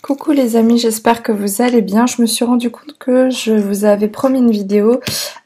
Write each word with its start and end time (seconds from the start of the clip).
Coucou 0.00 0.30
les 0.30 0.54
amis, 0.54 0.78
j'espère 0.78 1.24
que 1.24 1.32
vous 1.32 1.60
allez 1.60 1.82
bien. 1.82 2.06
Je 2.06 2.22
me 2.22 2.26
suis 2.26 2.44
rendu 2.44 2.70
compte 2.70 2.96
que 3.00 3.30
je 3.30 3.52
vous 3.52 3.84
avais 3.84 4.06
promis 4.06 4.38
une 4.38 4.52
vidéo 4.52 5.00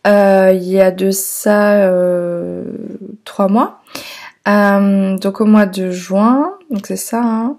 euh, 0.07 0.53
il 0.55 0.69
y 0.69 0.79
a 0.79 0.91
de 0.91 1.11
ça 1.11 1.85
euh, 1.85 2.65
trois 3.25 3.49
mois. 3.49 3.81
Euh, 4.49 5.17
donc 5.17 5.41
au 5.41 5.47
mois 5.47 5.65
de 5.65 5.91
juin, 5.91 6.53
donc 6.69 6.87
c'est 6.87 6.97
ça, 6.97 7.23
hein 7.23 7.57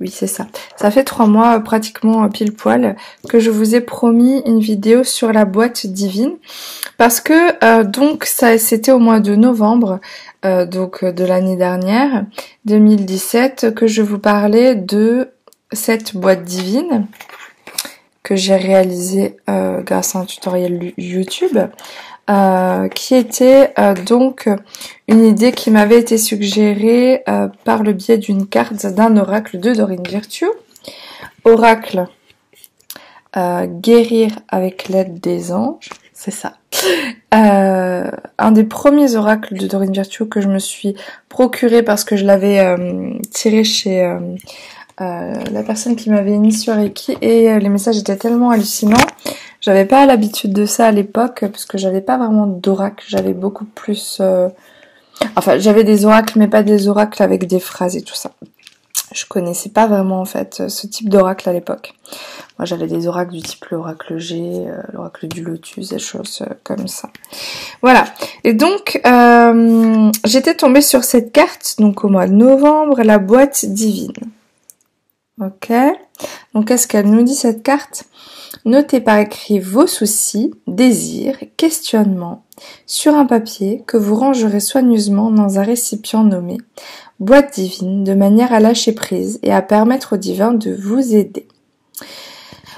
oui 0.00 0.08
c'est 0.08 0.28
ça. 0.28 0.46
Ça 0.76 0.90
fait 0.90 1.04
trois 1.04 1.26
mois 1.26 1.60
pratiquement 1.60 2.26
pile 2.30 2.54
poil 2.54 2.96
que 3.28 3.38
je 3.38 3.50
vous 3.50 3.74
ai 3.74 3.80
promis 3.82 4.40
une 4.46 4.60
vidéo 4.60 5.04
sur 5.04 5.32
la 5.32 5.44
boîte 5.44 5.86
divine 5.86 6.36
parce 6.96 7.20
que 7.20 7.82
donc 7.82 8.24
ça 8.24 8.56
c'était 8.58 8.92
au 8.92 9.00
mois 9.00 9.18
de 9.18 9.34
novembre 9.34 9.98
donc 10.44 11.04
de 11.04 11.24
l'année 11.24 11.56
dernière 11.56 12.24
2017 12.66 13.74
que 13.74 13.88
je 13.88 14.00
vous 14.00 14.20
parlais 14.20 14.76
de 14.76 15.32
cette 15.72 16.16
boîte 16.16 16.44
divine 16.44 17.06
que 18.22 18.36
j'ai 18.36 18.56
réalisée 18.56 19.36
euh, 19.48 19.82
grâce 19.82 20.14
à 20.14 20.20
un 20.20 20.24
tutoriel 20.24 20.92
YouTube, 20.96 21.58
euh, 22.28 22.88
qui 22.88 23.14
était 23.14 23.72
euh, 23.78 23.94
donc 23.94 24.48
une 25.08 25.24
idée 25.24 25.52
qui 25.52 25.70
m'avait 25.70 25.98
été 25.98 26.18
suggérée 26.18 27.24
par 27.64 27.82
le 27.82 27.92
biais 27.92 28.18
d'une 28.18 28.46
carte 28.46 28.86
d'un 28.86 29.16
oracle 29.16 29.58
de 29.58 29.74
Dorine 29.74 30.06
Virtue. 30.06 30.50
Oracle 31.44 32.06
guérir 33.34 34.32
avec 34.48 34.88
l'aide 34.88 35.20
des 35.20 35.52
anges, 35.52 35.88
c'est 36.12 36.32
ça. 36.32 36.54
un 37.32 38.52
des 38.52 38.64
premiers 38.64 39.14
oracles 39.14 39.56
de 39.56 39.66
Dorine 39.66 39.92
Virtue 39.92 40.26
que 40.26 40.40
je 40.40 40.48
me 40.48 40.58
suis 40.58 40.96
procuré 41.28 41.82
parce 41.82 42.04
que 42.04 42.16
je 42.16 42.24
l'avais 42.24 42.64
tiré 43.32 43.64
chez 43.64 44.16
la 45.00 45.62
personne 45.62 45.96
qui 45.96 46.10
m'avait 46.10 46.38
mis 46.38 46.52
sur 46.52 46.74
Reiki 46.74 47.16
et 47.22 47.50
euh, 47.50 47.58
les 47.58 47.68
messages 47.68 47.98
étaient 47.98 48.16
tellement 48.16 48.50
hallucinants. 48.50 48.96
J'avais 49.60 49.86
pas 49.86 50.06
l'habitude 50.06 50.52
de 50.52 50.66
ça 50.66 50.86
à 50.86 50.90
l'époque 50.90 51.40
parce 51.40 51.64
que 51.64 51.78
j'avais 51.78 52.00
pas 52.00 52.18
vraiment 52.18 52.46
d'oracle, 52.46 53.04
j'avais 53.08 53.32
beaucoup 53.32 53.64
plus 53.64 54.18
euh, 54.20 54.48
enfin, 55.36 55.58
j'avais 55.58 55.84
des 55.84 56.04
oracles 56.04 56.38
mais 56.38 56.48
pas 56.48 56.62
des 56.62 56.88
oracles 56.88 57.22
avec 57.22 57.46
des 57.46 57.60
phrases 57.60 57.96
et 57.96 58.02
tout 58.02 58.14
ça. 58.14 58.32
Je 59.12 59.24
connaissais 59.26 59.70
pas 59.70 59.86
vraiment 59.86 60.20
en 60.20 60.24
fait 60.24 60.68
ce 60.68 60.86
type 60.86 61.08
d'oracle 61.08 61.48
à 61.48 61.52
l'époque. 61.52 61.94
Moi 62.58 62.66
j'avais 62.66 62.86
des 62.86 63.08
oracles 63.08 63.32
du 63.32 63.42
type 63.42 63.64
l'oracle 63.70 64.18
G, 64.18 64.66
l'oracle 64.92 65.26
du 65.26 65.42
lotus, 65.42 65.88
des 65.88 65.98
choses 65.98 66.44
comme 66.62 66.86
ça. 66.86 67.08
Voilà. 67.82 68.04
Et 68.44 68.52
donc 68.52 69.00
j'étais 70.24 70.54
tombée 70.54 70.82
sur 70.82 71.02
cette 71.04 71.32
carte 71.32 71.76
donc 71.78 72.04
au 72.04 72.08
mois 72.08 72.28
de 72.28 72.34
novembre, 72.34 73.02
la 73.02 73.18
boîte 73.18 73.64
divine. 73.66 74.12
Ok. 75.40 75.72
Donc, 76.54 76.68
qu'est-ce 76.68 76.86
qu'elle 76.86 77.10
nous 77.10 77.22
dit 77.22 77.34
cette 77.34 77.62
carte? 77.62 78.04
Notez 78.64 79.00
par 79.00 79.18
écrit 79.18 79.58
vos 79.58 79.86
soucis, 79.86 80.52
désirs, 80.66 81.38
questionnements 81.56 82.44
sur 82.86 83.14
un 83.14 83.24
papier 83.24 83.82
que 83.86 83.96
vous 83.96 84.14
rangerez 84.14 84.60
soigneusement 84.60 85.30
dans 85.30 85.58
un 85.58 85.62
récipient 85.62 86.24
nommé 86.24 86.58
boîte 87.20 87.54
divine 87.54 88.02
de 88.02 88.14
manière 88.14 88.52
à 88.52 88.60
lâcher 88.60 88.92
prise 88.92 89.38
et 89.42 89.52
à 89.52 89.62
permettre 89.62 90.14
au 90.14 90.16
divin 90.16 90.52
de 90.52 90.74
vous 90.74 91.14
aider. 91.14 91.46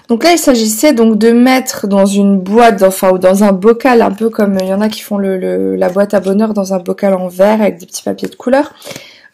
Donc 0.09 0.25
là, 0.25 0.33
il 0.33 0.39
s'agissait 0.39 0.93
donc 0.93 1.17
de 1.17 1.31
mettre 1.31 1.87
dans 1.87 2.05
une 2.05 2.39
boîte, 2.39 2.83
enfin 2.83 3.13
ou 3.13 3.19
dans 3.19 3.45
un 3.45 3.53
bocal, 3.53 4.03
un 4.03 4.11
peu 4.11 4.29
comme 4.29 4.59
il 4.61 4.67
y 4.67 4.75
en 4.75 4.81
a 4.81 4.89
qui 4.89 5.01
font 5.01 5.17
le, 5.17 5.77
la 5.77 5.89
boîte 5.89 6.13
à 6.13 6.21
bonheur 6.21 6.53
dans 6.53 6.75
un 6.75 6.81
bocal 6.81 7.15
en 7.15 7.29
verre 7.29 7.63
avec 7.63 7.79
des 7.79 7.87
petits 7.87 8.03
papiers 8.03 8.29
de 8.29 8.35
couleur. 8.35 8.73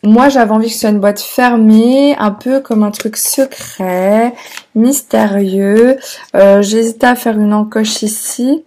Moi, 0.05 0.29
j'avais 0.29 0.53
envie 0.53 0.69
que 0.69 0.75
ce 0.75 0.81
soit 0.81 0.91
une 0.91 1.01
boîte 1.01 1.21
fermée, 1.21 2.15
un 2.19 2.31
peu 2.31 2.61
comme 2.61 2.85
un 2.85 2.93
truc 2.93 3.17
secret, 3.17 4.33
mystérieux. 4.77 5.99
Euh, 6.37 6.63
J'hésitais 6.63 7.09
à 7.09 7.17
faire 7.17 7.37
une 7.39 7.53
encoche 7.53 8.03
ici. 8.03 8.65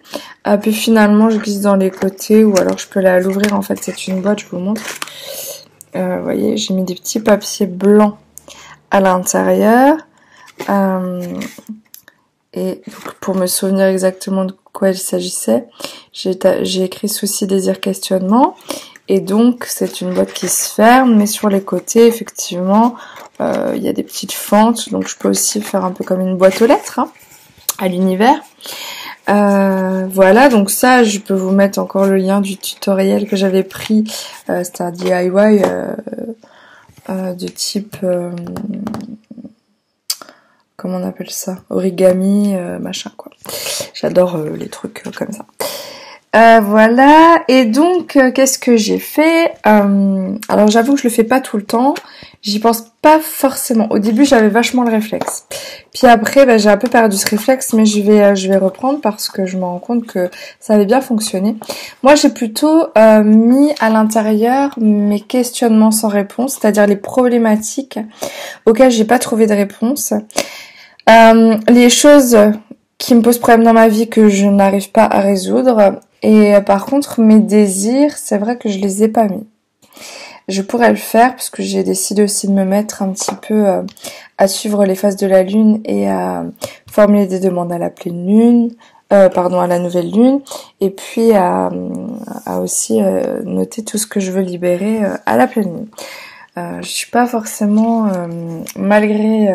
Euh, 0.48 0.58
puis 0.58 0.74
finalement, 0.74 1.30
je 1.30 1.38
glisse 1.38 1.62
dans 1.62 1.78
les 1.78 1.90
côtés 1.90 2.44
ou 2.44 2.58
alors 2.60 2.78
je 2.78 2.88
peux 2.88 3.00
la 3.00 3.22
l'ouvrir. 3.22 3.54
En 3.54 3.62
fait, 3.62 3.80
c'est 3.82 4.08
une 4.08 4.22
boîte, 4.22 4.40
je 4.40 4.48
vous 4.48 4.60
montre. 4.60 4.82
Euh, 5.96 6.18
vous 6.18 6.24
voyez, 6.24 6.58
j'ai 6.58 6.74
mis 6.74 6.84
des 6.84 6.96
petits 6.96 7.22
papiers 7.22 7.68
blancs 7.68 8.16
à 8.90 9.00
l'intérieur. 9.00 9.98
Euh, 10.70 11.24
et 12.54 12.82
pour 13.22 13.36
me 13.36 13.48
souvenir 13.48 13.86
exactement 13.86 14.44
de 14.44 14.54
quoi 14.74 14.90
il 14.90 14.98
s'agissait, 14.98 15.68
j'ai 16.12 16.84
écrit 16.84 17.08
souci, 17.08 17.48
désir, 17.48 17.80
questionnement. 17.80 18.56
Et 19.14 19.20
donc 19.20 19.66
c'est 19.68 20.00
une 20.00 20.14
boîte 20.14 20.32
qui 20.32 20.48
se 20.48 20.74
ferme, 20.74 21.16
mais 21.16 21.26
sur 21.26 21.50
les 21.50 21.62
côtés 21.62 22.08
effectivement 22.08 22.96
euh, 23.42 23.74
il 23.76 23.84
y 23.84 23.90
a 23.90 23.94
des 23.94 24.04
petites 24.04 24.32
fentes, 24.32 24.90
donc 24.90 25.06
je 25.06 25.18
peux 25.18 25.28
aussi 25.28 25.62
faire 25.62 25.84
un 25.84 25.92
peu 25.92 26.06
comme 26.06 26.22
une 26.22 26.38
boîte 26.38 26.62
aux 26.62 26.66
lettres 26.66 27.00
hein, 27.00 27.12
à 27.78 27.90
l'univers. 27.90 28.42
Euh, 29.28 30.08
voilà, 30.10 30.48
donc 30.48 30.72
ça, 30.72 31.04
je 31.04 31.20
peux 31.20 31.34
vous 31.34 31.52
mettre 31.52 31.78
encore 31.78 32.06
le 32.06 32.16
lien 32.16 32.40
du 32.40 32.56
tutoriel 32.56 33.28
que 33.28 33.36
j'avais 33.36 33.64
pris. 33.64 34.06
Euh, 34.50 34.64
C'était 34.64 34.84
un 34.84 34.92
DIY 34.92 35.30
de 37.10 37.48
type, 37.50 37.98
comment 40.78 40.98
on 41.00 41.06
appelle 41.06 41.32
ça, 41.32 41.58
origami, 41.70 42.56
machin 42.80 43.12
quoi. 43.18 43.34
J'adore 43.94 44.38
les 44.38 44.70
trucs 44.70 45.04
comme 45.04 45.34
ça. 45.34 45.46
Euh, 46.34 46.62
voilà, 46.64 47.44
et 47.50 47.66
donc 47.66 48.16
euh, 48.16 48.32
qu'est-ce 48.32 48.58
que 48.58 48.78
j'ai 48.78 49.00
fait 49.00 49.54
euh, 49.68 50.34
Alors 50.48 50.70
j'avoue 50.70 50.94
que 50.94 51.02
je 51.02 51.04
le 51.04 51.10
fais 51.10 51.26
pas 51.26 51.42
tout 51.42 51.58
le 51.58 51.64
temps, 51.64 51.94
j'y 52.42 52.60
pense 52.60 52.86
pas 53.02 53.20
forcément. 53.20 53.88
Au 53.90 54.00
début 54.00 54.24
j'avais 54.24 54.48
vachement 54.48 54.84
le 54.84 54.92
réflexe, 54.92 55.46
puis 55.94 56.08
après 56.08 56.46
bah, 56.46 56.58
j'ai 56.58 56.70
un 56.70 56.78
peu 56.78 56.88
perdu 56.88 57.18
ce 57.18 57.28
réflexe, 57.28 57.74
mais 57.74 57.86
je 57.86 58.00
vais 58.00 58.34
je 58.38 58.48
vais 58.48 58.56
reprendre 58.56 59.02
parce 59.02 59.28
que 59.28 59.46
je 59.46 59.58
me 59.58 59.66
rends 59.66 59.80
compte 59.80 60.06
que 60.06 60.30
ça 60.62 60.76
avait 60.76 60.86
bien 60.86 61.02
fonctionné. 61.02 61.58
Moi 62.02 62.16
j'ai 62.16 62.30
plutôt 62.30 62.86
mis 63.26 63.74
à 63.82 63.90
l'intérieur 63.90 64.74
mes 64.80 65.20
questionnements 65.20 65.92
sans 65.92 66.08
réponse, 66.08 66.54
c'est-à-dire 66.54 66.88
les 66.88 66.96
problématiques 66.96 68.00
auxquelles 68.66 68.92
j'ai 68.92 69.04
pas 69.04 69.20
trouvé 69.20 69.48
de 69.48 69.54
réponse, 69.54 70.14
les 71.10 71.90
choses 71.90 72.38
qui 72.98 73.16
me 73.16 73.22
posent 73.22 73.40
problème 73.40 73.66
dans 73.66 73.74
ma 73.74 73.90
vie 73.90 74.08
que 74.08 74.30
je 74.30 74.46
n'arrive 74.46 74.92
pas 74.92 75.04
à 75.04 75.20
résoudre 75.20 76.00
et 76.22 76.56
euh, 76.56 76.62
par 76.62 76.86
contre, 76.86 77.22
mes 77.22 77.40
désirs, 77.40 78.18
c'est 78.18 78.38
vrai 78.38 78.58
que 78.58 78.70
je 78.70 78.80
les 78.80 79.04
ai 79.04 79.08
pas 79.08 79.28
mis. 79.28 79.48
Je 80.48 80.62
pourrais 80.62 80.90
le 80.90 80.96
faire 80.96 81.32
parce 81.32 81.50
que 81.50 81.64
j'ai 81.64 81.84
décidé 81.84 82.24
aussi 82.24 82.48
de 82.48 82.54
me 82.54 82.66
mettre 82.66 83.02
un 83.02 83.12
petit 83.12 83.36
peu 83.36 83.68
euh, 83.68 83.84
à 84.38 84.48
suivre 84.48 84.86
les 84.86 84.96
phases 84.96 85.16
de 85.16 85.28
la 85.28 85.44
lune 85.44 85.82
et 85.86 86.10
à 86.10 86.46
formuler 86.90 87.28
des 87.28 87.40
demandes 87.40 87.72
à 87.72 87.78
la 87.78 87.90
pleine 87.90 88.26
lune, 88.28 88.72
euh, 89.14 89.30
pardon, 89.30 89.60
à 89.60 89.68
la 89.68 89.80
nouvelle 89.80 90.12
lune, 90.12 90.42
et 90.80 90.90
puis 90.90 91.34
à, 91.34 91.70
à 92.46 92.60
aussi 92.60 93.00
noter 93.44 93.84
tout 93.84 93.98
ce 93.98 94.08
que 94.08 94.20
je 94.20 94.32
veux 94.32 94.42
libérer 94.42 95.02
à 95.26 95.38
la 95.38 95.48
pleine 95.48 95.74
lune. 95.74 95.88
je 96.82 96.88
suis 96.88 97.10
pas 97.12 97.28
forcément, 97.28 98.10
malgré 98.76 99.54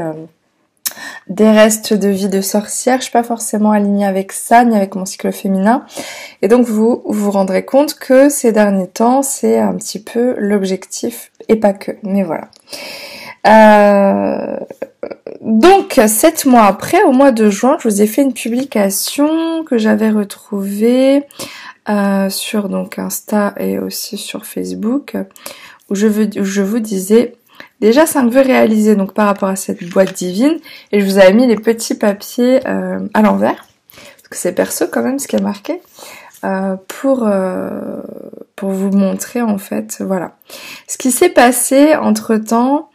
des 1.28 1.50
restes 1.50 1.92
de 1.92 2.08
vie 2.08 2.28
de 2.28 2.40
sorcière. 2.40 2.98
Je 2.98 3.04
suis 3.04 3.12
pas 3.12 3.22
forcément 3.22 3.72
alignée 3.72 4.06
avec 4.06 4.32
ça, 4.32 4.64
ni 4.64 4.76
avec 4.76 4.94
mon 4.94 5.04
cycle 5.04 5.32
féminin. 5.32 5.84
Et 6.42 6.48
donc 6.48 6.66
vous 6.66 7.02
vous 7.06 7.30
rendrez 7.30 7.64
compte 7.64 7.94
que 7.94 8.28
ces 8.28 8.52
derniers 8.52 8.88
temps, 8.88 9.22
c'est 9.22 9.58
un 9.58 9.74
petit 9.74 10.02
peu 10.02 10.34
l'objectif, 10.38 11.30
et 11.48 11.56
pas 11.56 11.72
que. 11.72 11.92
Mais 12.02 12.22
voilà. 12.22 12.48
Euh, 13.46 14.56
donc, 15.40 16.00
sept 16.06 16.46
mois 16.46 16.64
après, 16.64 17.02
au 17.04 17.12
mois 17.12 17.30
de 17.30 17.50
juin, 17.50 17.76
je 17.80 17.88
vous 17.88 18.02
ai 18.02 18.06
fait 18.06 18.22
une 18.22 18.32
publication 18.32 19.64
que 19.64 19.78
j'avais 19.78 20.10
retrouvée 20.10 21.24
euh, 21.88 22.28
sur 22.30 22.68
donc 22.68 22.98
Insta 22.98 23.54
et 23.58 23.78
aussi 23.78 24.18
sur 24.18 24.44
Facebook, 24.46 25.16
où 25.88 25.94
je, 25.94 26.08
où 26.40 26.44
je 26.44 26.62
vous 26.62 26.80
disais 26.80 27.36
Déjà 27.80 28.06
5 28.06 28.30
vœux 28.30 28.40
réalisés 28.40 28.96
donc 28.96 29.12
par 29.12 29.26
rapport 29.26 29.50
à 29.50 29.56
cette 29.56 29.84
boîte 29.90 30.14
divine 30.14 30.58
et 30.92 31.00
je 31.00 31.04
vous 31.04 31.18
avais 31.18 31.34
mis 31.34 31.46
les 31.46 31.56
petits 31.56 31.94
papiers 31.94 32.66
euh, 32.66 33.00
à 33.12 33.20
l'envers 33.20 33.66
parce 33.94 34.28
que 34.30 34.36
c'est 34.36 34.52
perso 34.52 34.86
quand 34.90 35.02
même 35.02 35.18
ce 35.18 35.28
qui 35.28 35.36
est 35.36 35.42
marqué 35.42 35.82
euh, 36.44 36.76
pour 36.88 37.26
euh, 37.26 38.00
pour 38.54 38.70
vous 38.70 38.90
montrer 38.90 39.42
en 39.42 39.58
fait 39.58 39.98
voilà. 40.00 40.36
Ce 40.86 40.96
qui 40.96 41.10
s'est 41.10 41.28
passé 41.28 41.94
entre 41.96 42.36
temps 42.36 42.90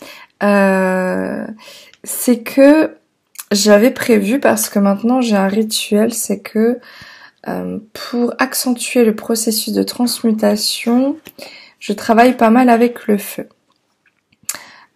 c'est 2.03 2.39
que 2.39 2.97
j'avais 3.51 3.91
prévu 3.91 4.39
parce 4.39 4.67
que 4.67 4.79
maintenant 4.79 5.21
j'ai 5.21 5.35
un 5.35 5.47
rituel 5.47 6.11
c'est 6.11 6.39
que 6.39 6.79
pour 7.94 8.33
accentuer 8.39 9.06
le 9.06 9.15
processus 9.15 9.73
de 9.73 9.83
transmutation 9.83 11.17
je 11.77 11.94
travaille 11.94 12.35
pas 12.35 12.50
mal 12.50 12.69
avec 12.69 13.06
le 13.06 13.19
feu 13.19 13.47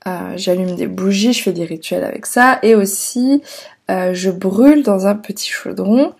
euh, 0.07 0.33
j'allume 0.35 0.75
des 0.75 0.85
bougies, 0.85 1.33
je 1.33 1.41
fais 1.41 1.51
des 1.51 1.65
rituels 1.65 2.03
avec 2.03 2.27
ça 2.27 2.59
et 2.61 2.75
aussi 2.75 3.41
euh, 3.89 4.13
je 4.13 4.29
brûle 4.29 4.83
dans 4.83 5.07
un 5.07 5.15
petit 5.15 5.49
chaudron 5.49 6.13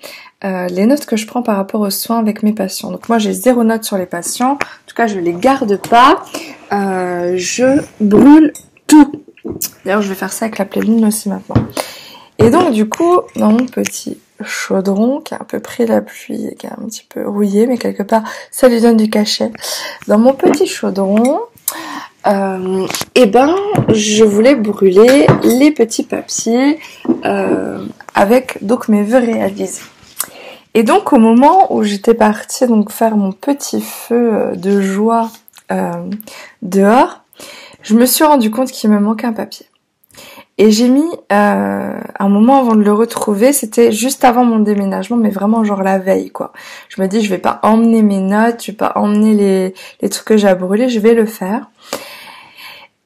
euh, 0.44 0.68
les 0.68 0.88
notes 0.88 1.06
que 1.06 1.16
je 1.16 1.28
prends 1.28 1.44
par 1.44 1.58
rapport 1.58 1.82
aux 1.82 1.92
soins 1.92 2.18
avec 2.18 2.42
mes 2.42 2.54
patients. 2.54 2.90
Donc 2.90 3.10
moi 3.10 3.20
j'ai 3.20 3.34
zéro 3.34 3.64
note 3.64 3.84
sur 3.84 3.98
les 3.98 4.08
patients, 4.08 4.54
en 4.54 4.88
tout 4.88 4.96
cas 4.96 5.06
je 5.06 5.20
les 5.20 5.34
garde 5.34 5.78
pas, 5.78 6.24
je 6.72 7.80
brûle 8.00 8.54
tout. 8.88 9.12
D'ailleurs 9.86 10.02
je 10.02 10.10
vais 10.10 10.16
faire 10.16 10.34
ça 10.34 10.46
avec 10.46 10.58
la 10.58 10.82
lune 10.82 11.06
aussi 11.06 11.30
maintenant. 11.30 11.64
Et 12.40 12.50
donc 12.50 12.72
du 12.72 12.90
coup, 12.90 13.22
dans 13.36 13.52
mon 13.52 13.66
petit 13.66 14.18
chaudron 14.44 15.22
qui 15.22 15.34
a 15.34 15.38
un 15.42 15.46
peu 15.46 15.60
pris 15.60 15.86
la 15.86 16.02
pluie 16.02 16.48
et 16.48 16.56
qui 16.56 16.66
est 16.66 16.72
un 16.72 16.88
petit 16.88 17.06
peu 17.08 17.28
rouillé, 17.28 17.68
mais 17.68 17.78
quelque 17.78 18.04
part 18.04 18.24
ça 18.52 18.68
lui 18.68 18.82
donne 18.82 18.98
du 18.98 19.10
cachet. 19.10 19.52
Dans 20.08 20.18
mon 20.18 20.34
petit 20.34 20.66
chaudron, 20.66 21.40
euh, 22.28 22.88
eh 23.14 23.26
ben, 23.28 23.56
je 23.90 24.24
voulais 24.24 24.56
brûler 24.56 25.28
les 25.44 25.72
petits 25.72 26.04
papiers 26.04 26.80
euh, 27.26 27.86
avec 28.14 28.64
donc 28.64 28.88
mes 28.88 29.04
vœux 29.04 29.20
réalisés. 29.20 29.84
Et 30.74 30.84
donc 30.84 31.14
au 31.14 31.18
moment 31.18 31.74
où 31.74 31.84
j'étais 31.84 32.14
partie 32.14 32.68
donc 32.68 32.92
faire 32.92 33.16
mon 33.16 33.32
petit 33.32 33.82
feu 33.82 34.34
euh, 34.34 34.56
de 34.56 34.82
joie 34.82 35.30
euh, 35.72 35.92
dehors, 36.62 37.24
je 37.84 37.96
me 37.96 38.06
suis 38.06 38.24
rendu 38.24 38.50
compte 38.50 38.72
qu'il 38.72 38.90
me 38.90 39.00
manquait 39.00 39.28
un 39.28 39.34
papier. 39.34 39.68
Et 40.58 40.72
j'ai 40.72 40.88
mis 40.88 41.10
un 41.30 42.30
moment 42.30 42.62
avant 42.62 42.76
de 42.76 42.82
le 42.82 42.94
retrouver, 42.94 43.52
c'était 43.52 43.92
juste 43.92 44.24
avant 44.24 44.46
mon 44.46 44.60
déménagement, 44.60 45.18
mais 45.18 45.30
vraiment 45.30 45.66
genre 45.66 45.84
la 45.84 46.00
veille 46.00 46.30
quoi. 46.30 46.54
Je 46.88 47.02
me 47.02 47.08
dis 47.08 47.22
je 47.22 47.30
vais 47.30 47.40
pas 47.40 47.60
emmener 47.62 48.02
mes 48.02 48.22
notes, 48.22 48.64
je 48.64 48.72
vais 48.72 48.78
pas 48.78 48.94
emmener 48.96 49.34
les, 49.34 49.74
les 50.02 50.10
trucs 50.10 50.26
que 50.26 50.38
j'ai 50.38 50.48
à 50.48 50.56
brûler, 50.56 50.88
je 50.88 51.00
vais 51.00 51.14
le 51.14 51.26
faire. 51.26 51.68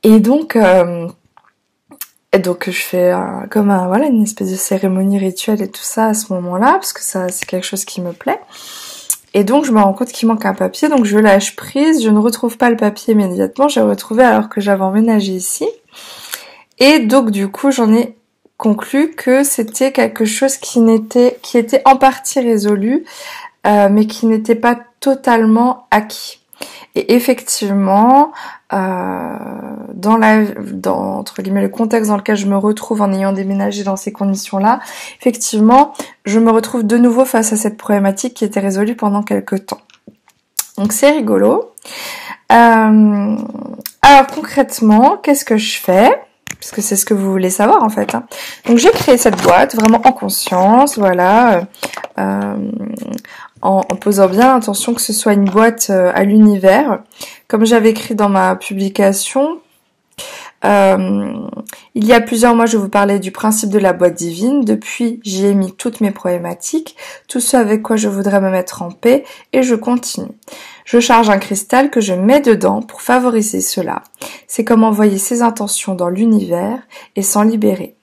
Et 0.03 0.19
donc 0.19 0.55
euh, 0.55 1.07
et 2.31 2.39
donc 2.39 2.69
je 2.69 2.81
fais 2.81 3.13
comme 3.49 3.71
un, 3.71 3.87
voilà 3.87 4.05
une 4.05 4.23
espèce 4.23 4.51
de 4.51 4.55
cérémonie 4.55 5.17
rituelle 5.17 5.61
et 5.61 5.69
tout 5.69 5.81
ça 5.83 6.07
à 6.07 6.13
ce 6.13 6.31
moment-là 6.33 6.73
parce 6.73 6.93
que 6.93 7.01
ça 7.01 7.27
c'est 7.29 7.45
quelque 7.45 7.65
chose 7.65 7.85
qui 7.85 8.01
me 8.01 8.13
plaît. 8.13 8.39
Et 9.33 9.43
donc 9.43 9.65
je 9.65 9.71
me 9.71 9.79
rends 9.79 9.93
compte 9.93 10.09
qu'il 10.09 10.27
manque 10.27 10.45
un 10.45 10.53
papier, 10.53 10.89
donc 10.89 11.05
je 11.05 11.17
lâche 11.17 11.55
prise, 11.55 12.03
je 12.03 12.09
ne 12.09 12.19
retrouve 12.19 12.57
pas 12.57 12.69
le 12.69 12.77
papier 12.77 13.13
immédiatement, 13.13 13.67
j'ai 13.67 13.81
retrouvé 13.81 14.23
alors 14.23 14.49
que 14.49 14.59
j'avais 14.59 14.83
emménagé 14.83 15.33
ici. 15.33 15.67
Et 16.79 16.99
donc 16.99 17.29
du 17.31 17.49
coup, 17.49 17.71
j'en 17.71 17.93
ai 17.93 18.15
conclu 18.57 19.11
que 19.11 19.43
c'était 19.43 19.91
quelque 19.91 20.25
chose 20.25 20.57
qui 20.57 20.79
n'était 20.79 21.37
qui 21.41 21.57
était 21.57 21.81
en 21.85 21.95
partie 21.95 22.39
résolu, 22.39 23.05
euh, 23.67 23.89
mais 23.89 24.07
qui 24.07 24.25
n'était 24.25 24.55
pas 24.55 24.79
totalement 24.99 25.87
acquis. 25.91 26.38
Et 26.95 27.15
effectivement, 27.15 28.31
euh, 28.73 29.35
dans 29.93 30.17
la 30.17 30.43
dans 30.45 31.17
entre 31.19 31.41
guillemets 31.41 31.61
le 31.61 31.69
contexte 31.69 32.09
dans 32.09 32.17
lequel 32.17 32.35
je 32.35 32.47
me 32.47 32.57
retrouve 32.57 33.01
en 33.01 33.13
ayant 33.13 33.31
déménagé 33.31 33.83
dans 33.83 33.95
ces 33.95 34.11
conditions-là, 34.11 34.79
effectivement, 35.19 35.93
je 36.25 36.39
me 36.39 36.51
retrouve 36.51 36.83
de 36.83 36.97
nouveau 36.97 37.25
face 37.25 37.53
à 37.53 37.57
cette 37.57 37.77
problématique 37.77 38.33
qui 38.33 38.45
était 38.45 38.59
résolue 38.59 38.95
pendant 38.95 39.23
quelques 39.23 39.67
temps. 39.67 39.81
Donc 40.77 40.93
c'est 40.93 41.11
rigolo. 41.11 41.73
Euh, 42.51 43.35
alors 44.01 44.27
concrètement, 44.33 45.17
qu'est-ce 45.17 45.45
que 45.45 45.57
je 45.57 45.79
fais? 45.79 46.09
Parce 46.59 46.71
que 46.71 46.81
c'est 46.81 46.95
ce 46.95 47.05
que 47.05 47.13
vous 47.13 47.31
voulez 47.31 47.49
savoir 47.49 47.83
en 47.83 47.89
fait. 47.89 48.15
Hein. 48.15 48.23
Donc 48.65 48.77
j'ai 48.77 48.89
créé 48.89 49.17
cette 49.17 49.41
boîte 49.41 49.75
vraiment 49.75 50.01
en 50.03 50.11
conscience, 50.11 50.97
voilà, 50.97 51.67
euh, 52.17 52.71
en, 53.61 53.81
posant 53.81 54.27
bien 54.27 54.53
l'intention 54.53 54.93
que 54.93 55.01
ce 55.01 55.13
soit 55.13 55.33
une 55.33 55.45
boîte 55.45 55.87
euh, 55.89 56.11
à 56.13 56.23
l'univers. 56.23 57.03
Comme 57.47 57.65
j'avais 57.65 57.89
écrit 57.89 58.15
dans 58.15 58.29
ma 58.29 58.55
publication, 58.55 59.59
euh, 60.65 61.47
il 61.95 62.05
y 62.05 62.13
a 62.13 62.21
plusieurs 62.21 62.55
mois, 62.55 62.65
je 62.65 62.77
vous 62.77 62.89
parlais 62.89 63.19
du 63.19 63.31
principe 63.31 63.69
de 63.69 63.79
la 63.79 63.93
boîte 63.93 64.15
divine. 64.15 64.63
Depuis, 64.63 65.19
j'y 65.23 65.45
ai 65.45 65.53
mis 65.53 65.73
toutes 65.73 66.01
mes 66.01 66.11
problématiques, 66.11 66.95
tout 67.27 67.39
ce 67.39 67.57
avec 67.57 67.81
quoi 67.81 67.95
je 67.95 68.09
voudrais 68.09 68.41
me 68.41 68.49
mettre 68.49 68.81
en 68.81 68.91
paix, 68.91 69.23
et 69.53 69.63
je 69.63 69.75
continue. 69.75 70.31
Je 70.85 70.99
charge 70.99 71.29
un 71.29 71.37
cristal 71.37 71.89
que 71.89 72.01
je 72.01 72.13
mets 72.13 72.41
dedans 72.41 72.81
pour 72.81 73.01
favoriser 73.01 73.61
cela. 73.61 74.03
C'est 74.47 74.65
comme 74.65 74.83
envoyer 74.83 75.17
ses 75.17 75.41
intentions 75.41 75.95
dans 75.95 76.09
l'univers 76.09 76.79
et 77.15 77.21
s'en 77.21 77.43
libérer. 77.43 77.98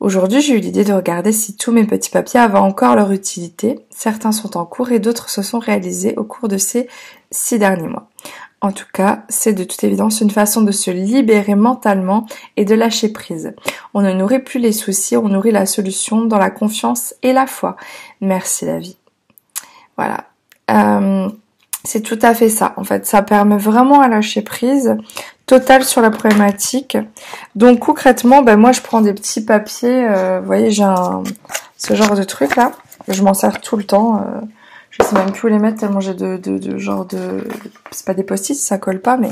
Aujourd'hui, 0.00 0.40
j'ai 0.40 0.54
eu 0.54 0.60
l'idée 0.60 0.84
de 0.84 0.94
regarder 0.94 1.30
si 1.30 1.56
tous 1.56 1.72
mes 1.72 1.84
petits 1.84 2.08
papiers 2.08 2.40
avaient 2.40 2.56
encore 2.56 2.96
leur 2.96 3.12
utilité. 3.12 3.80
Certains 3.90 4.32
sont 4.32 4.56
en 4.56 4.64
cours 4.64 4.92
et 4.92 4.98
d'autres 4.98 5.28
se 5.28 5.42
sont 5.42 5.58
réalisés 5.58 6.14
au 6.16 6.24
cours 6.24 6.48
de 6.48 6.56
ces 6.56 6.88
six 7.30 7.58
derniers 7.58 7.86
mois. 7.86 8.08
En 8.62 8.72
tout 8.72 8.86
cas, 8.94 9.24
c'est 9.28 9.52
de 9.52 9.62
toute 9.62 9.84
évidence 9.84 10.22
une 10.22 10.30
façon 10.30 10.62
de 10.62 10.72
se 10.72 10.90
libérer 10.90 11.54
mentalement 11.54 12.24
et 12.56 12.64
de 12.64 12.74
lâcher 12.74 13.10
prise. 13.10 13.52
On 13.92 14.00
ne 14.00 14.12
nourrit 14.12 14.38
plus 14.38 14.58
les 14.58 14.72
soucis, 14.72 15.18
on 15.18 15.28
nourrit 15.28 15.50
la 15.50 15.66
solution 15.66 16.24
dans 16.24 16.38
la 16.38 16.50
confiance 16.50 17.14
et 17.22 17.34
la 17.34 17.46
foi. 17.46 17.76
Merci 18.22 18.64
la 18.64 18.78
vie. 18.78 18.96
Voilà. 19.98 20.24
Euh, 20.70 21.28
c'est 21.84 22.02
tout 22.02 22.18
à 22.22 22.34
fait 22.34 22.48
ça. 22.48 22.72
En 22.76 22.84
fait, 22.84 23.06
ça 23.06 23.20
permet 23.20 23.58
vraiment 23.58 24.00
à 24.00 24.08
lâcher 24.08 24.42
prise 24.42 24.96
totale 25.50 25.84
sur 25.84 26.00
la 26.00 26.10
problématique. 26.10 26.96
Donc 27.54 27.80
concrètement, 27.80 28.42
ben 28.42 28.56
moi 28.56 28.72
je 28.72 28.80
prends 28.80 29.00
des 29.00 29.12
petits 29.12 29.44
papiers. 29.44 30.06
Euh, 30.08 30.40
vous 30.40 30.46
voyez, 30.46 30.70
j'ai 30.70 30.86
ce 31.76 31.94
genre 31.94 32.14
de 32.14 32.22
truc 32.22 32.56
là. 32.56 32.72
Je 33.08 33.22
m'en 33.22 33.34
sers 33.34 33.60
tout 33.60 33.76
le 33.76 33.84
temps. 33.84 34.16
Euh, 34.16 34.40
je 34.90 35.02
sais 35.04 35.14
même 35.14 35.32
plus 35.32 35.48
où 35.48 35.50
les 35.50 35.58
mettre 35.58 35.78
tellement 35.78 36.00
j'ai 36.00 36.14
de, 36.14 36.36
de, 36.36 36.58
de 36.58 36.78
genre 36.78 37.04
de 37.04 37.46
c'est 37.92 38.04
pas 38.04 38.12
des 38.12 38.24
post-it 38.24 38.56
ça 38.56 38.76
colle 38.76 39.00
pas 39.00 39.16
mais 39.16 39.30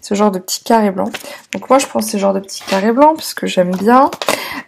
ce 0.00 0.14
genre 0.14 0.30
de 0.30 0.38
petits 0.38 0.62
carrés 0.62 0.92
blancs 0.92 1.12
donc 1.52 1.68
moi 1.68 1.80
je 1.80 1.86
prends 1.88 2.00
ce 2.00 2.16
genre 2.16 2.32
de 2.32 2.38
petits 2.38 2.62
carrés 2.62 2.92
blancs 2.92 3.16
parce 3.16 3.34
que 3.34 3.48
j'aime 3.48 3.72
bien 3.74 4.08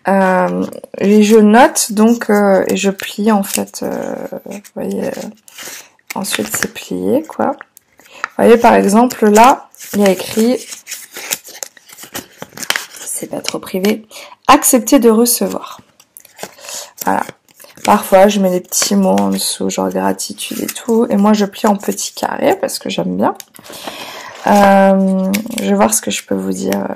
euh, 0.09 0.67
et 0.99 1.23
je 1.23 1.37
note 1.37 1.93
donc 1.93 2.29
euh, 2.29 2.65
et 2.67 2.77
je 2.77 2.91
plie 2.91 3.31
en 3.31 3.45
fait 3.45 3.85
vous 4.47 4.61
voyez 4.75 5.13
Ensuite, 6.15 6.55
c'est 6.55 6.73
plié, 6.73 7.23
quoi. 7.23 7.53
Vous 7.53 8.29
voyez, 8.37 8.59
par 8.59 8.75
exemple, 8.75 9.29
là, 9.31 9.69
il 9.95 10.01
y 10.01 10.05
a 10.05 10.11
écrit, 10.11 10.59
c'est 13.01 13.29
pas 13.29 13.41
trop 13.41 13.59
privé, 13.59 14.07
accepter 14.47 14.99
de 14.99 15.11
recevoir. 15.11 15.81
Voilà. 17.05 17.23
Parfois, 17.85 18.29
je 18.29 18.39
mets 18.39 18.51
des 18.51 18.61
petits 18.61 18.95
mots 18.95 19.17
en 19.19 19.31
dessous, 19.31 19.69
genre 19.69 19.89
gratitude 19.89 20.61
et 20.61 20.67
tout. 20.67 21.07
Et 21.11 21.17
moi, 21.17 21.33
je 21.33 21.45
plie 21.45 21.67
en 21.67 21.77
petits 21.77 22.13
carrés 22.15 22.57
parce 22.61 22.79
que 22.79 22.89
j'aime 22.89 23.17
bien. 23.17 23.35
Euh, 24.47 25.31
je 25.61 25.65
vais 25.65 25.75
voir 25.75 25.93
ce 25.93 26.01
que 26.01 26.11
je 26.11 26.25
peux 26.25 26.37
vous 26.37 26.53
dire 26.53 26.77
euh, 26.77 26.95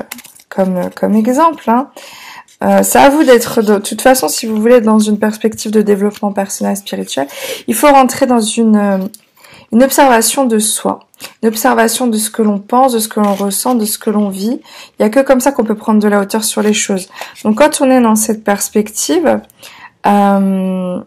comme, 0.48 0.90
comme 0.94 1.16
exemple. 1.16 1.68
Hein. 1.68 1.90
Euh, 2.62 2.82
c'est 2.82 2.98
à 2.98 3.10
vous 3.10 3.22
d'être 3.22 3.60
de, 3.60 3.78
toute 3.78 4.00
façon 4.00 4.28
si 4.28 4.46
vous 4.46 4.56
voulez 4.56 4.80
dans 4.80 4.98
une 4.98 5.18
perspective 5.18 5.70
de 5.70 5.82
développement 5.82 6.32
personnel 6.32 6.76
spirituel, 6.76 7.26
il 7.66 7.74
faut 7.74 7.88
rentrer 7.88 8.26
dans 8.26 8.40
une 8.40 8.76
euh, 8.76 8.98
une 9.72 9.82
observation 9.82 10.44
de 10.44 10.58
soi, 10.58 11.00
une 11.42 11.48
observation 11.48 12.06
de 12.06 12.16
ce 12.16 12.30
que 12.30 12.42
l'on 12.42 12.58
pense, 12.58 12.92
de 12.92 12.98
ce 12.98 13.08
que 13.08 13.20
l'on 13.20 13.34
ressent, 13.34 13.74
de 13.74 13.84
ce 13.84 13.98
que 13.98 14.10
l'on 14.10 14.28
vit. 14.28 14.60
Il 14.98 15.02
y 15.02 15.04
a 15.04 15.10
que 15.10 15.20
comme 15.20 15.40
ça 15.40 15.52
qu'on 15.52 15.64
peut 15.64 15.74
prendre 15.74 16.00
de 16.00 16.08
la 16.08 16.20
hauteur 16.20 16.44
sur 16.44 16.62
les 16.62 16.72
choses. 16.72 17.08
Donc 17.44 17.58
quand 17.58 17.80
on 17.80 17.90
est 17.90 18.00
dans 18.00 18.16
cette 18.16 18.44
perspective, 18.44 19.40
euh, 20.06 21.00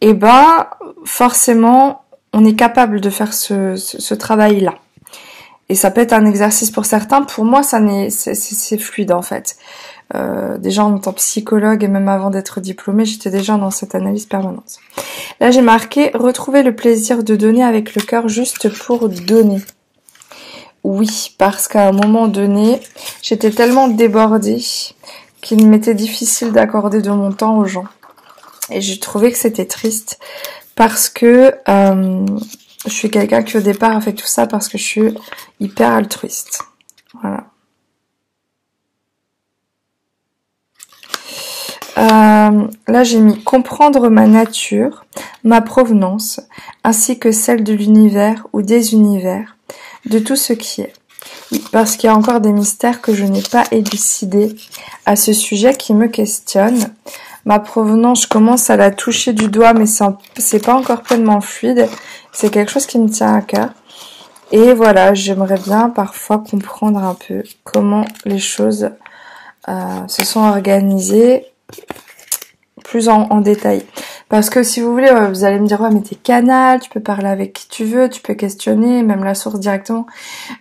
eh 0.00 0.14
ben 0.14 0.66
forcément 1.04 2.02
on 2.32 2.44
est 2.44 2.54
capable 2.54 3.00
de 3.00 3.10
faire 3.10 3.32
ce, 3.32 3.76
ce, 3.76 4.00
ce 4.00 4.14
travail 4.14 4.60
là. 4.60 4.74
Et 5.68 5.74
ça 5.74 5.90
peut 5.90 6.00
être 6.00 6.12
un 6.12 6.26
exercice 6.26 6.70
pour 6.70 6.84
certains. 6.86 7.22
Pour 7.22 7.44
moi, 7.44 7.62
ça 7.62 7.80
n'est, 7.80 8.10
c'est 8.10 8.78
fluide 8.78 9.12
en 9.12 9.22
fait. 9.22 9.56
Euh, 10.14 10.56
déjà 10.58 10.84
en 10.84 10.98
tant 10.98 11.12
psychologue 11.14 11.82
et 11.82 11.88
même 11.88 12.08
avant 12.08 12.30
d'être 12.30 12.60
diplômée, 12.60 13.04
j'étais 13.04 13.30
déjà 13.30 13.56
dans 13.56 13.70
cette 13.70 13.94
analyse 13.94 14.26
permanente. 14.26 14.78
Là, 15.40 15.50
j'ai 15.50 15.62
marqué 15.62 16.10
retrouver 16.14 16.62
le 16.62 16.76
plaisir 16.76 17.24
de 17.24 17.34
donner 17.34 17.64
avec 17.64 17.94
le 17.94 18.02
cœur 18.02 18.28
juste 18.28 18.68
pour 18.84 19.08
donner. 19.08 19.60
Oui, 20.84 21.34
parce 21.38 21.66
qu'à 21.66 21.88
un 21.88 21.92
moment 21.92 22.28
donné, 22.28 22.80
j'étais 23.20 23.50
tellement 23.50 23.88
débordée 23.88 24.62
qu'il 25.40 25.66
m'était 25.66 25.94
difficile 25.94 26.52
d'accorder 26.52 27.02
de 27.02 27.10
mon 27.10 27.32
temps 27.32 27.58
aux 27.58 27.64
gens. 27.64 27.86
Et 28.70 28.80
j'ai 28.80 28.98
trouvé 29.00 29.32
que 29.32 29.38
c'était 29.38 29.66
triste 29.66 30.20
parce 30.76 31.08
que 31.08 31.52
euh, 31.68 32.26
je 32.84 32.92
suis 32.92 33.10
quelqu'un 33.10 33.42
qui 33.42 33.56
au 33.56 33.60
départ 33.60 33.96
a 33.96 34.00
fait 34.00 34.12
tout 34.12 34.26
ça 34.26 34.46
parce 34.46 34.68
que 34.68 34.78
je 34.78 34.84
suis 34.84 35.14
hyper 35.58 35.92
altruiste. 35.92 36.62
Voilà. 37.20 37.44
Euh, 41.98 42.68
là, 42.88 43.04
j'ai 43.04 43.20
mis 43.20 43.42
comprendre 43.42 44.08
ma 44.10 44.26
nature, 44.26 45.06
ma 45.44 45.62
provenance, 45.62 46.40
ainsi 46.84 47.18
que 47.18 47.32
celle 47.32 47.64
de 47.64 47.72
l'univers 47.72 48.46
ou 48.52 48.62
des 48.62 48.92
univers, 48.92 49.56
de 50.04 50.18
tout 50.18 50.36
ce 50.36 50.52
qui 50.52 50.82
est. 50.82 50.92
parce 51.72 51.96
qu'il 51.96 52.08
y 52.08 52.12
a 52.12 52.16
encore 52.16 52.40
des 52.40 52.52
mystères 52.52 53.00
que 53.00 53.14
je 53.14 53.24
n'ai 53.24 53.42
pas 53.42 53.64
élucidés 53.70 54.54
à 55.06 55.16
ce 55.16 55.32
sujet 55.32 55.74
qui 55.74 55.94
me 55.94 56.08
questionnent. 56.08 56.92
Ma 57.44 57.60
provenance, 57.60 58.24
je 58.24 58.28
commence 58.28 58.70
à 58.70 58.76
la 58.76 58.90
toucher 58.90 59.32
du 59.32 59.48
doigt, 59.48 59.72
mais 59.72 59.86
c'est 59.86 60.64
pas 60.64 60.74
encore 60.74 61.02
pleinement 61.02 61.40
fluide. 61.40 61.88
C'est 62.32 62.50
quelque 62.50 62.72
chose 62.72 62.86
qui 62.86 62.98
me 62.98 63.08
tient 63.08 63.34
à 63.34 63.40
cœur. 63.40 63.70
Et 64.52 64.74
voilà, 64.74 65.14
j'aimerais 65.14 65.58
bien 65.58 65.88
parfois 65.88 66.38
comprendre 66.38 67.02
un 67.02 67.14
peu 67.14 67.42
comment 67.64 68.04
les 68.24 68.38
choses 68.38 68.90
euh, 69.68 70.08
se 70.08 70.24
sont 70.24 70.40
organisées 70.40 71.46
plus 72.84 73.08
en, 73.08 73.40
détail. 73.40 73.82
Parce 74.28 74.48
que 74.48 74.62
si 74.62 74.80
vous 74.80 74.92
voulez, 74.92 75.08
euh, 75.08 75.28
vous 75.28 75.44
allez 75.44 75.58
me 75.58 75.66
dire, 75.66 75.80
ouais, 75.80 75.90
mais 75.90 76.02
t'es 76.02 76.14
canal, 76.14 76.80
tu 76.80 76.88
peux 76.88 77.00
parler 77.00 77.28
avec 77.28 77.52
qui 77.52 77.68
tu 77.68 77.84
veux, 77.84 78.08
tu 78.08 78.20
peux 78.20 78.34
questionner, 78.34 79.02
même 79.02 79.24
la 79.24 79.34
source 79.34 79.58
directement. 79.58 80.06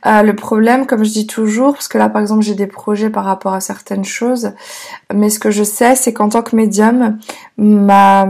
Euh, 0.06 0.24
le 0.24 0.36
problème, 0.36 0.86
comme 0.88 1.04
je 1.04 1.12
dis 1.12 1.28
toujours, 1.28 1.74
parce 1.74 1.88
que 1.88 1.98
là, 1.98 2.10
par 2.10 2.22
exemple, 2.22 2.42
j'ai 2.42 2.56
des 2.56 2.68
projets 2.68 3.10
par 3.10 3.26
rapport 3.26 3.54
à 3.54 3.60
certaines 3.60 4.06
choses, 4.06 4.54
mais 5.14 5.30
ce 5.30 5.40
que 5.40 5.52
je 5.52 5.64
sais, 5.64 5.96
c'est 5.96 6.14
qu'en 6.14 6.30
tant 6.30 6.42
que 6.42 6.56
médium, 6.56 7.20
ma 7.58 8.28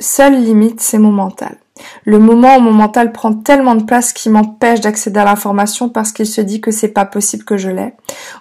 seule 0.00 0.42
limite, 0.42 0.80
c'est 0.80 0.98
mon 0.98 1.12
mental. 1.12 1.56
Le 2.04 2.18
moment 2.18 2.56
où 2.56 2.60
mon 2.60 2.72
mental 2.72 3.12
prend 3.12 3.32
tellement 3.32 3.74
de 3.74 3.84
place 3.84 4.12
qu'il 4.12 4.32
m'empêche 4.32 4.80
d'accéder 4.80 5.20
à 5.20 5.24
l'information 5.24 5.88
parce 5.88 6.12
qu'il 6.12 6.26
se 6.26 6.40
dit 6.40 6.60
que 6.60 6.70
c'est 6.70 6.88
pas 6.88 7.04
possible 7.04 7.44
que 7.44 7.56
je 7.56 7.70
l'ai 7.70 7.94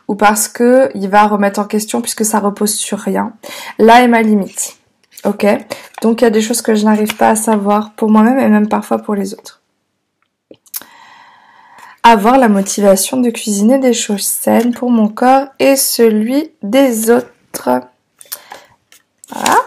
ou 0.07 0.15
parce 0.15 0.47
que 0.47 0.89
il 0.95 1.09
va 1.09 1.27
remettre 1.27 1.59
en 1.59 1.65
question 1.65 2.01
puisque 2.01 2.25
ça 2.25 2.39
repose 2.39 2.73
sur 2.73 2.99
rien. 2.99 3.33
Là 3.79 4.01
est 4.01 4.07
ma 4.07 4.21
limite. 4.21 4.77
Ok 5.23 5.45
Donc 6.01 6.21
il 6.21 6.23
y 6.23 6.27
a 6.27 6.31
des 6.31 6.41
choses 6.41 6.61
que 6.61 6.75
je 6.75 6.85
n'arrive 6.85 7.15
pas 7.15 7.29
à 7.29 7.35
savoir 7.35 7.93
pour 7.93 8.09
moi-même 8.09 8.39
et 8.39 8.47
même 8.47 8.67
parfois 8.67 8.97
pour 8.97 9.15
les 9.15 9.33
autres. 9.33 9.61
Avoir 12.03 12.39
la 12.39 12.49
motivation 12.49 13.17
de 13.17 13.29
cuisiner 13.29 13.77
des 13.77 13.93
choses 13.93 14.23
saines 14.23 14.73
pour 14.73 14.89
mon 14.89 15.07
corps 15.07 15.47
et 15.59 15.75
celui 15.75 16.51
des 16.63 17.11
autres. 17.11 17.29
Voilà. 19.29 19.57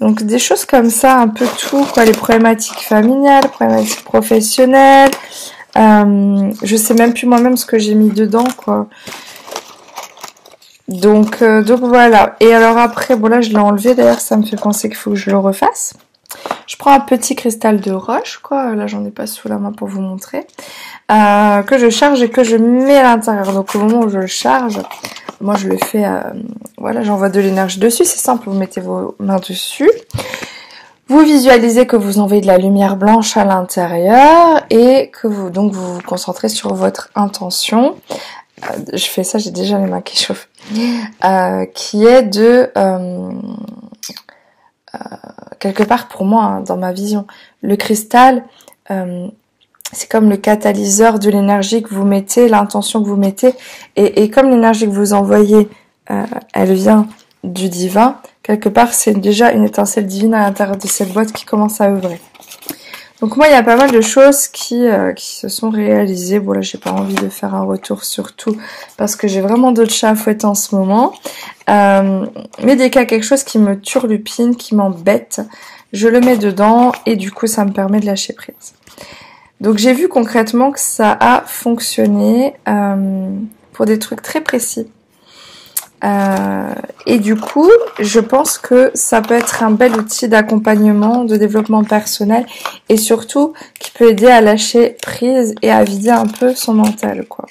Donc 0.00 0.22
des 0.22 0.38
choses 0.38 0.64
comme 0.64 0.88
ça, 0.88 1.18
un 1.18 1.28
peu 1.28 1.46
tout, 1.58 1.84
quoi, 1.92 2.04
les 2.04 2.12
problématiques 2.12 2.80
familiales, 2.80 3.48
problématiques 3.50 4.04
professionnelles. 4.04 5.10
Euh, 5.76 6.50
je 6.62 6.76
sais 6.76 6.94
même 6.94 7.12
plus 7.12 7.26
moi-même 7.26 7.56
ce 7.56 7.66
que 7.66 7.78
j'ai 7.78 7.94
mis 7.94 8.10
dedans, 8.10 8.48
quoi. 8.56 8.88
Donc, 10.88 11.42
euh, 11.42 11.62
donc 11.62 11.80
voilà. 11.80 12.36
Et 12.40 12.52
alors 12.52 12.78
après, 12.78 13.14
bon 13.14 13.28
là 13.28 13.40
je 13.40 13.50
l'ai 13.50 13.58
enlevé, 13.58 13.94
d'ailleurs 13.94 14.20
ça 14.20 14.36
me 14.36 14.42
fait 14.42 14.56
penser 14.56 14.88
qu'il 14.88 14.96
faut 14.96 15.10
que 15.10 15.16
je 15.16 15.30
le 15.30 15.38
refasse. 15.38 15.94
Je 16.66 16.76
prends 16.76 16.92
un 16.92 17.00
petit 17.00 17.36
cristal 17.36 17.80
de 17.80 17.92
roche, 17.92 18.38
quoi. 18.42 18.74
Là 18.74 18.86
j'en 18.86 19.04
ai 19.04 19.10
pas 19.10 19.26
sous 19.26 19.48
la 19.48 19.58
main 19.58 19.70
pour 19.70 19.86
vous 19.86 20.00
montrer. 20.00 20.46
Euh, 21.12 21.62
que 21.62 21.78
je 21.78 21.90
charge 21.90 22.22
et 22.22 22.30
que 22.30 22.42
je 22.42 22.56
mets 22.56 22.96
à 22.96 23.02
l'intérieur. 23.02 23.52
Donc 23.52 23.74
au 23.74 23.78
moment 23.78 24.00
où 24.00 24.08
je 24.08 24.18
le 24.18 24.26
charge, 24.26 24.80
moi, 25.40 25.56
je 25.56 25.68
le 25.68 25.78
fais, 25.78 26.04
euh, 26.04 26.20
voilà, 26.76 27.02
j'envoie 27.02 27.30
de 27.30 27.40
l'énergie 27.40 27.78
dessus. 27.78 28.04
C'est 28.04 28.18
simple, 28.18 28.48
vous 28.48 28.56
mettez 28.56 28.80
vos 28.80 29.14
mains 29.18 29.38
dessus. 29.38 29.90
Vous 31.08 31.20
visualisez 31.20 31.86
que 31.86 31.96
vous 31.96 32.18
envoyez 32.18 32.42
de 32.42 32.46
la 32.46 32.58
lumière 32.58 32.96
blanche 32.96 33.36
à 33.36 33.44
l'intérieur 33.44 34.62
et 34.70 35.10
que 35.10 35.26
vous 35.26 35.50
donc 35.50 35.72
vous 35.72 35.94
vous 35.94 36.02
concentrez 36.02 36.48
sur 36.48 36.74
votre 36.74 37.10
intention. 37.14 37.96
Euh, 38.62 38.76
je 38.92 39.06
fais 39.06 39.24
ça, 39.24 39.38
j'ai 39.38 39.50
déjà 39.50 39.78
les 39.78 39.86
mains 39.86 40.02
qui 40.02 40.16
chauffent. 40.24 40.48
Euh, 41.24 41.64
qui 41.74 42.04
est 42.04 42.22
de 42.22 42.70
quelque 45.58 45.82
part 45.82 46.08
pour 46.08 46.24
moi 46.24 46.44
hein, 46.44 46.60
dans 46.60 46.76
ma 46.76 46.92
vision, 46.92 47.26
le 47.62 47.76
cristal 47.76 48.44
c'est 49.92 50.08
comme 50.08 50.30
le 50.30 50.36
catalyseur 50.36 51.18
de 51.18 51.30
l'énergie 51.30 51.82
que 51.82 51.94
vous 51.94 52.04
mettez, 52.04 52.48
l'intention 52.48 53.02
que 53.02 53.08
vous 53.08 53.16
mettez, 53.16 53.54
et, 53.96 54.22
et 54.22 54.30
comme 54.30 54.50
l'énergie 54.50 54.86
que 54.86 54.92
vous 54.92 55.12
envoyez, 55.12 55.68
euh, 56.10 56.24
elle 56.54 56.72
vient 56.72 57.06
du 57.44 57.68
divin, 57.68 58.16
quelque 58.42 58.68
part 58.68 58.92
c'est 58.92 59.14
déjà 59.14 59.52
une 59.52 59.64
étincelle 59.64 60.06
divine 60.06 60.34
à 60.34 60.40
l'intérieur 60.40 60.76
de 60.76 60.86
cette 60.86 61.12
boîte 61.12 61.32
qui 61.32 61.44
commence 61.44 61.80
à 61.80 61.90
œuvrer. 61.90 62.20
Donc 63.20 63.36
moi 63.36 63.48
il 63.48 63.52
y 63.52 63.54
a 63.54 63.62
pas 63.62 63.76
mal 63.76 63.90
de 63.90 64.00
choses 64.00 64.48
qui, 64.48 64.86
euh, 64.86 65.12
qui 65.12 65.36
se 65.36 65.48
sont 65.48 65.68
réalisées. 65.68 66.40
Bon 66.40 66.52
là 66.52 66.62
j'ai 66.62 66.78
pas 66.78 66.90
envie 66.90 67.14
de 67.14 67.28
faire 67.28 67.54
un 67.54 67.64
retour 67.64 68.04
sur 68.04 68.34
tout 68.34 68.56
parce 68.96 69.14
que 69.14 69.28
j'ai 69.28 69.42
vraiment 69.42 69.72
d'autres 69.72 69.92
chats 69.92 70.10
à 70.10 70.14
fouetter 70.14 70.46
en 70.46 70.54
ce 70.54 70.74
moment. 70.74 71.12
Euh, 71.68 72.24
mais 72.62 72.76
dès 72.76 72.88
qu'il 72.90 73.00
y 73.00 73.04
a 73.04 73.06
quelque 73.06 73.26
chose 73.26 73.44
qui 73.44 73.58
me 73.58 73.78
turlupine, 73.78 74.56
qui 74.56 74.74
m'embête, 74.74 75.42
je 75.92 76.08
le 76.08 76.20
mets 76.20 76.38
dedans 76.38 76.92
et 77.04 77.16
du 77.16 77.30
coup 77.30 77.46
ça 77.46 77.64
me 77.66 77.72
permet 77.72 78.00
de 78.00 78.06
lâcher 78.06 78.32
prise. 78.32 78.74
Donc 79.60 79.76
j'ai 79.76 79.92
vu 79.92 80.08
concrètement 80.08 80.70
que 80.70 80.80
ça 80.80 81.16
a 81.20 81.42
fonctionné 81.46 82.54
euh, 82.68 83.30
pour 83.72 83.84
des 83.84 83.98
trucs 83.98 84.22
très 84.22 84.40
précis. 84.40 84.90
Euh, 86.02 86.72
et 87.04 87.18
du 87.18 87.36
coup, 87.36 87.70
je 87.98 88.20
pense 88.20 88.56
que 88.56 88.90
ça 88.94 89.20
peut 89.20 89.34
être 89.34 89.62
un 89.62 89.70
bel 89.70 89.94
outil 89.96 90.28
d'accompagnement, 90.28 91.24
de 91.24 91.36
développement 91.36 91.84
personnel 91.84 92.46
et 92.88 92.96
surtout 92.96 93.52
qui 93.78 93.90
peut 93.90 94.08
aider 94.08 94.28
à 94.28 94.40
lâcher 94.40 94.96
prise 95.02 95.54
et 95.60 95.70
à 95.70 95.84
vider 95.84 96.10
un 96.10 96.26
peu 96.26 96.54
son 96.54 96.72
mental, 96.72 97.26
quoi. 97.28 97.44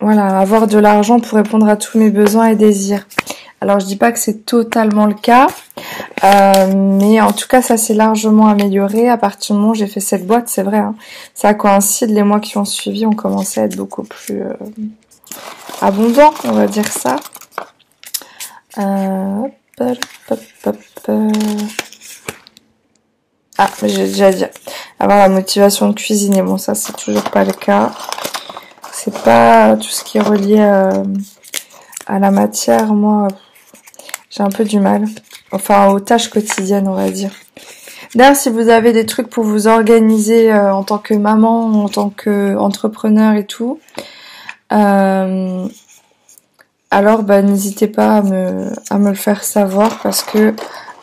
Voilà, 0.00 0.40
avoir 0.40 0.66
de 0.66 0.78
l'argent 0.78 1.20
pour 1.20 1.38
répondre 1.38 1.68
à 1.68 1.76
tous 1.76 1.96
mes 1.96 2.10
besoins 2.10 2.48
et 2.48 2.56
désirs. 2.56 3.06
Alors 3.62 3.78
je 3.78 3.86
dis 3.86 3.94
pas 3.94 4.10
que 4.10 4.18
c'est 4.18 4.44
totalement 4.44 5.06
le 5.06 5.14
cas, 5.14 5.46
euh, 6.24 6.74
mais 6.74 7.20
en 7.20 7.30
tout 7.30 7.46
cas 7.46 7.62
ça 7.62 7.76
s'est 7.76 7.94
largement 7.94 8.48
amélioré 8.48 9.08
à 9.08 9.16
partir 9.16 9.54
du 9.54 9.60
moment 9.60 9.70
où 9.70 9.76
j'ai 9.76 9.86
fait 9.86 10.00
cette 10.00 10.26
boîte, 10.26 10.48
c'est 10.48 10.64
vrai. 10.64 10.78
Hein. 10.78 10.96
Ça 11.32 11.54
coïncide, 11.54 12.10
les 12.10 12.24
mois 12.24 12.40
qui 12.40 12.58
ont 12.58 12.64
suivi 12.64 13.06
ont 13.06 13.12
commencé 13.12 13.60
à 13.60 13.64
être 13.66 13.76
beaucoup 13.76 14.02
plus 14.02 14.42
euh, 14.42 14.52
abondants, 15.80 16.34
on 16.42 16.50
va 16.50 16.66
dire 16.66 16.88
ça. 16.88 17.14
Euh, 18.78 19.46
ah, 23.58 23.70
j'ai 23.84 24.06
déjà 24.08 24.32
dit. 24.32 24.44
Avoir 24.98 25.18
la 25.18 25.28
motivation 25.28 25.88
de 25.88 25.94
cuisiner, 25.94 26.42
bon 26.42 26.58
ça 26.58 26.74
c'est 26.74 26.96
toujours 26.96 27.30
pas 27.30 27.44
le 27.44 27.52
cas. 27.52 27.92
C'est 28.90 29.16
pas 29.22 29.76
tout 29.76 29.88
ce 29.88 30.02
qui 30.02 30.18
est 30.18 30.20
relié 30.20 30.58
à 30.58 32.18
la 32.18 32.32
matière, 32.32 32.92
moi 32.92 33.28
j'ai 34.32 34.42
un 34.42 34.48
peu 34.48 34.64
du 34.64 34.80
mal. 34.80 35.04
Enfin, 35.52 35.88
aux 35.88 36.00
tâches 36.00 36.30
quotidiennes, 36.30 36.88
on 36.88 36.94
va 36.94 37.10
dire. 37.10 37.30
D'ailleurs, 38.14 38.36
si 38.36 38.50
vous 38.50 38.68
avez 38.68 38.92
des 38.92 39.06
trucs 39.06 39.28
pour 39.28 39.44
vous 39.44 39.68
organiser 39.68 40.52
euh, 40.52 40.74
en 40.74 40.84
tant 40.84 40.98
que 40.98 41.14
maman, 41.14 41.84
en 41.84 41.88
tant 41.88 42.10
qu'entrepreneur 42.10 43.34
et 43.34 43.46
tout, 43.46 43.78
euh, 44.72 45.66
alors 46.90 47.22
bah, 47.22 47.42
n'hésitez 47.42 47.88
pas 47.88 48.16
à 48.16 48.22
me, 48.22 49.08
le 49.10 49.14
faire 49.14 49.44
savoir 49.44 49.98
parce 50.02 50.22
que 50.22 50.54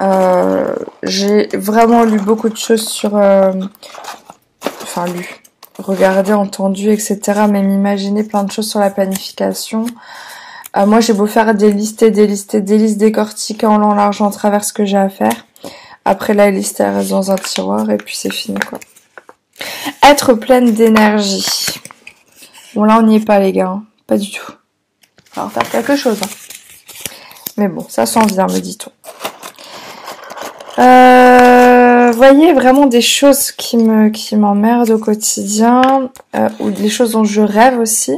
euh, 0.02 0.76
j'ai 1.04 1.48
vraiment 1.54 2.04
lu 2.04 2.20
beaucoup 2.20 2.50
de 2.50 2.58
choses 2.58 2.88
sur... 2.88 3.16
enfin, 3.16 5.06
lu, 5.08 5.42
regardé, 5.78 6.34
entendu, 6.34 6.92
etc. 6.92 7.20
Même 7.50 7.70
imaginer 7.70 8.24
plein 8.24 8.44
de 8.44 8.52
choses 8.52 8.70
sur 8.70 8.80
la 8.80 8.90
planification. 8.90 9.86
Euh, 10.80 10.86
moi, 10.86 11.02
j'ai 11.02 11.14
beau 11.14 11.26
faire 11.26 11.54
des 11.54 11.72
listes 11.72 12.04
et 12.04 12.12
des 12.12 12.26
listes 12.26 12.56
et 12.56 12.62
des 12.62 12.78
listes 12.78 12.98
décortiquées 12.98 13.66
en 13.66 13.78
long, 13.78 13.94
large, 13.94 14.22
en 14.22 14.30
travers 14.32 14.64
ce 14.64 14.72
que 14.72 14.86
j'ai 14.86 14.98
à 14.98 15.10
faire. 15.10 15.46
Après, 16.06 16.34
la 16.34 16.52
liste, 16.52 16.80
elle 16.80 16.96
reste 16.96 17.10
dans 17.10 17.32
un 17.32 17.36
tiroir 17.36 17.90
et 17.90 17.98
puis 17.98 18.16
c'est 18.16 18.32
fini, 18.32 18.60
quoi. 18.60 18.80
Être 20.04 20.34
pleine 20.34 20.74
d'énergie. 20.74 21.46
Bon, 22.74 22.86
là, 22.86 22.98
on 23.00 23.04
n'y 23.04 23.18
est 23.18 23.26
pas, 23.26 23.40
les 23.40 23.52
gars. 23.52 23.68
Hein. 23.68 23.84
Pas 24.08 24.18
du 24.18 24.32
tout. 24.32 24.54
Alors, 25.36 25.52
faire 25.52 25.70
quelque 25.70 25.96
chose. 25.98 26.18
Hein. 26.24 26.28
Mais 27.58 27.68
bon, 27.68 27.86
ça 27.90 28.06
s'en 28.06 28.26
vient, 28.26 28.48
me 28.48 28.60
dit-on. 28.60 28.92
Euh, 30.82 32.12
voyez 32.16 32.54
vraiment 32.54 32.86
des 32.86 33.02
choses 33.02 33.52
qui 33.52 33.76
me 33.76 34.10
qui 34.10 34.38
m'emmerdent 34.38 34.92
au 34.92 34.98
quotidien 34.98 36.10
euh, 36.36 36.50
ou 36.60 36.72
des 36.72 36.88
choses 36.88 37.12
dont 37.12 37.26
je 37.26 37.42
rêve 37.42 37.80
aussi. 37.80 38.18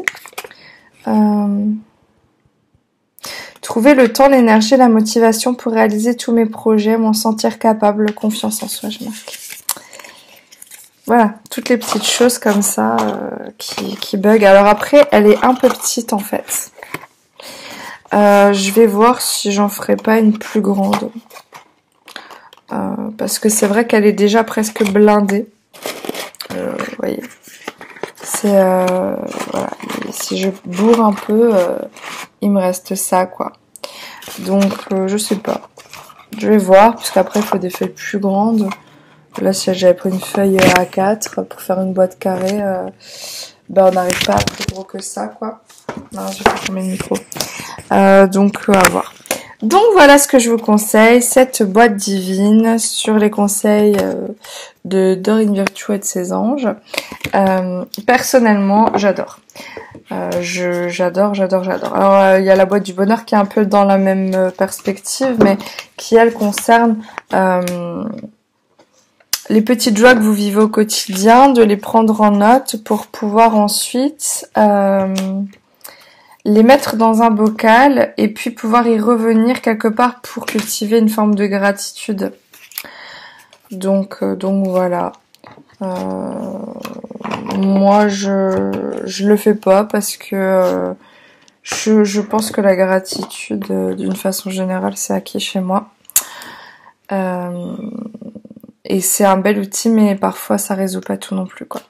Euh, 1.08 1.66
Trouver 3.62 3.94
le 3.94 4.12
temps, 4.12 4.28
l'énergie, 4.28 4.76
la 4.76 4.90
motivation 4.90 5.54
pour 5.54 5.74
réaliser 5.74 6.18
tous 6.18 6.34
mes 6.34 6.48
projets, 6.48 6.98
m'en 6.98 7.14
sentir 7.14 7.60
capable, 7.60 8.14
confiance 8.14 8.64
en 8.64 8.68
soi, 8.68 8.90
je 8.90 9.04
marque. 9.04 9.40
Voilà, 11.06 11.36
toutes 11.50 11.70
les 11.70 11.78
petites 11.78 12.06
choses 12.06 12.38
comme 12.38 12.62
ça 12.62 12.96
euh, 12.96 13.50
qui, 13.58 13.98
qui 13.98 14.18
bug. 14.18 14.46
Alors 14.46 14.66
après, 14.66 15.08
elle 15.12 15.28
est 15.28 15.44
un 15.44 15.54
peu 15.56 15.68
petite 15.68 16.14
en 16.14 16.20
fait. 16.20 16.72
Euh, 18.14 18.54
je 18.54 18.72
vais 18.72 18.88
voir 18.88 19.22
si 19.22 19.52
j'en 19.52 19.68
ferai 19.68 19.96
pas 19.96 20.20
une 20.20 20.38
plus 20.38 20.62
grande. 20.62 21.12
Euh, 22.72 22.96
parce 23.18 23.40
que 23.40 23.50
c'est 23.50 23.68
vrai 23.68 23.86
qu'elle 23.86 24.06
est 24.06 24.14
déjà 24.14 24.44
presque 24.44 24.84
blindée. 24.90 25.48
vous 26.50 26.96
voyez. 26.98 27.22
C'est 28.24 28.48
voilà. 28.48 29.70
si 30.12 30.38
je 30.38 30.50
bourre 30.66 31.04
un 31.04 31.14
peu, 31.14 31.54
il 32.42 32.52
me 32.52 32.60
reste 32.60 32.96
ça, 32.96 33.26
quoi. 33.26 33.54
Donc, 34.40 34.74
euh, 34.92 35.08
je 35.08 35.18
sais 35.18 35.38
pas. 35.38 35.62
Je 36.38 36.48
vais 36.48 36.58
voir, 36.58 36.96
parce 36.96 37.12
qu'après, 37.12 37.40
il 37.40 37.46
faut 37.46 37.58
des 37.58 37.70
feuilles 37.70 37.90
plus 37.90 38.20
grandes. 38.20 38.70
Là, 39.42 39.54
si 39.54 39.74
j'avais 39.74 39.94
pris 39.94 40.10
une 40.10 40.20
feuille 40.20 40.58
A4 40.58 41.46
pour 41.46 41.62
faire 41.62 41.80
une 41.80 41.94
boîte 41.94 42.20
carrée, 42.20 42.62
euh, 42.62 42.90
ben, 43.70 43.88
on 43.88 43.92
n'arrive 43.92 44.26
pas 44.26 44.34
à 44.34 44.44
plus 44.44 44.66
gros 44.74 44.84
que 44.84 45.02
ça, 45.02 45.28
quoi. 45.28 45.62
Non, 46.12 46.28
j'ai 46.32 46.44
pas 46.44 46.56
combien 46.68 46.84
de 46.84 46.90
micro. 46.90 47.16
Euh, 47.94 48.28
donc, 48.28 48.58
euh, 48.68 48.74
à 48.74 48.90
voir. 48.90 49.14
Donc 49.62 49.84
voilà 49.94 50.18
ce 50.18 50.28
que 50.28 50.40
je 50.40 50.50
vous 50.50 50.58
conseille, 50.58 51.22
cette 51.22 51.62
boîte 51.62 51.96
divine 51.96 52.80
sur 52.80 53.18
les 53.18 53.30
conseils 53.30 53.96
euh, 54.02 54.28
de 54.86 55.14
Dorine 55.16 55.54
Virtue 55.54 55.94
et 55.94 56.00
de 56.00 56.04
ses 56.04 56.34
anges. 56.34 56.68
personnellement, 58.06 58.92
j'adore. 58.96 59.40
Je 60.42 60.90
j'adore, 60.90 61.34
j'adore, 61.34 61.64
j'adore. 61.64 61.96
Alors 61.96 62.40
il 62.40 62.46
y 62.46 62.50
a 62.50 62.56
la 62.56 62.66
boîte 62.66 62.84
du 62.84 62.94
bonheur 62.94 63.26
qui 63.26 63.36
est 63.36 63.38
un 63.38 63.46
peu 63.46 63.66
dans 63.66 63.86
la 63.86 63.98
même 63.98 64.52
perspective, 64.58 65.38
mais 65.44 65.58
qui 65.98 66.16
elle 66.16 66.34
concerne 66.34 66.98
les 69.52 69.62
petites 69.62 69.98
joies 69.98 70.16
que 70.16 70.22
vous 70.22 70.34
vivez 70.34 70.62
au 70.62 70.70
quotidien, 70.70 71.50
de 71.50 71.62
les 71.62 71.76
prendre 71.76 72.22
en 72.22 72.32
note 72.32 72.78
pour 72.84 73.08
pouvoir 73.08 73.58
ensuite 73.58 74.50
euh, 74.58 75.14
les 76.46 76.64
mettre 76.64 76.96
dans 76.96 77.22
un 77.22 77.32
bocal 77.32 78.14
et 78.18 78.30
puis 78.30 78.52
pouvoir 78.52 78.88
y 78.88 78.98
revenir 78.98 79.62
quelque 79.62 79.90
part 79.90 80.22
pour 80.22 80.46
cultiver 80.46 81.00
une 81.00 81.10
forme 81.10 81.36
de 81.36 81.46
gratitude. 81.48 82.32
Donc, 83.72 84.18
euh, 84.22 84.36
donc 84.36 84.68
voilà. 84.68 85.12
Euh, 85.82 85.88
moi, 87.58 88.08
je 88.08 88.72
je 89.06 89.28
le 89.28 89.36
fais 89.36 89.56
pas 89.56 89.84
parce 89.84 90.18
que 90.18 90.94
je, 91.64 92.04
je 92.04 92.22
pense 92.22 92.52
que 92.52 92.62
la 92.62 92.76
gratitude, 92.76 93.96
d'une 93.96 94.16
façon 94.16 94.50
générale, 94.50 94.94
c'est 94.96 95.14
acquis 95.14 95.40
chez 95.40 95.60
moi. 95.60 95.90
Euh, 97.12 97.76
et 98.86 99.02
c'est 99.02 99.26
un 99.26 99.38
bel 99.38 99.60
outil, 99.60 99.90
mais 99.90 100.16
parfois 100.16 100.58
ça 100.58 100.76
résout 100.76 101.02
pas 101.02 101.18
tout 101.18 101.36
non 101.36 101.46
plus, 101.46 101.66
quoi. 101.66 101.82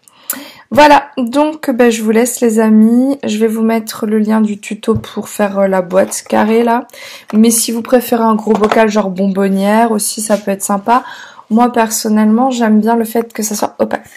Voilà, 0.73 1.09
donc 1.17 1.69
ben, 1.69 1.91
je 1.91 2.01
vous 2.01 2.11
laisse 2.11 2.39
les 2.39 2.59
amis. 2.59 3.19
Je 3.25 3.37
vais 3.37 3.47
vous 3.47 3.63
mettre 3.63 4.05
le 4.05 4.19
lien 4.19 4.39
du 4.39 4.59
tuto 4.59 4.95
pour 4.95 5.27
faire 5.27 5.59
euh, 5.59 5.67
la 5.67 5.81
boîte 5.81 6.23
carrée 6.27 6.63
là. 6.63 6.87
Mais 7.33 7.51
si 7.51 7.73
vous 7.73 7.81
préférez 7.81 8.23
un 8.23 8.35
gros 8.35 8.53
bocal 8.53 8.89
genre 8.89 9.09
bonbonnière 9.09 9.91
aussi, 9.91 10.21
ça 10.21 10.37
peut 10.37 10.51
être 10.51 10.63
sympa. 10.63 11.03
Moi 11.49 11.71
personnellement, 11.73 12.51
j'aime 12.51 12.79
bien 12.79 12.95
le 12.95 13.03
fait 13.03 13.33
que 13.33 13.43
ça 13.43 13.55
soit 13.55 13.75
opaque. 13.79 14.07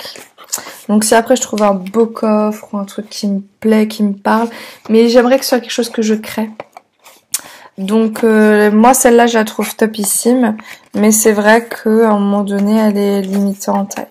Donc 0.88 1.04
si 1.04 1.14
après 1.14 1.36
je 1.36 1.42
trouve 1.42 1.62
un 1.62 1.74
beau 1.74 2.06
coffre 2.06 2.68
ou 2.72 2.78
un 2.78 2.84
truc 2.84 3.08
qui 3.08 3.26
me 3.26 3.40
plaît, 3.60 3.88
qui 3.88 4.02
me 4.02 4.12
parle, 4.12 4.48
mais 4.88 5.08
j'aimerais 5.08 5.38
que 5.38 5.44
ce 5.44 5.50
soit 5.50 5.60
quelque 5.60 5.70
chose 5.70 5.90
que 5.90 6.02
je 6.02 6.14
crée. 6.14 6.50
Donc 7.78 8.22
euh, 8.22 8.70
moi 8.70 8.94
celle-là 8.94 9.26
je 9.26 9.38
la 9.38 9.44
trouve 9.44 9.74
topissime, 9.74 10.56
mais 10.94 11.10
c'est 11.10 11.32
vrai 11.32 11.66
qu'à 11.66 12.10
un 12.10 12.18
moment 12.18 12.44
donné 12.44 12.76
elle 12.76 12.98
est 12.98 13.22
limitée 13.22 13.70
en 13.70 13.84
taille. 13.86 14.06